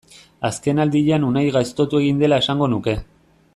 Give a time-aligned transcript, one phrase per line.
[0.47, 2.99] Azkenaldian Unai gaiztotu egin dela esango nuke.